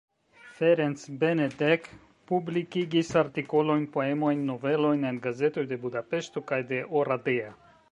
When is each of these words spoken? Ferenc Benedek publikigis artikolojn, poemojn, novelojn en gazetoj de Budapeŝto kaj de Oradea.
Ferenc 0.59 1.01
Benedek 1.23 1.89
publikigis 2.31 3.13
artikolojn, 3.21 3.85
poemojn, 3.99 4.43
novelojn 4.49 5.07
en 5.13 5.23
gazetoj 5.29 5.67
de 5.75 5.81
Budapeŝto 5.87 6.47
kaj 6.53 6.61
de 6.73 6.83
Oradea. 7.05 7.57